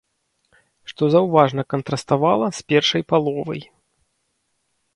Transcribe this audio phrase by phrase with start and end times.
[0.91, 3.61] Што заўважна кантраставала з першай паловай.